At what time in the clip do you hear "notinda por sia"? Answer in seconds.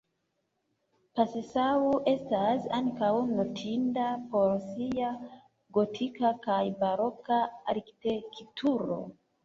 3.35-5.13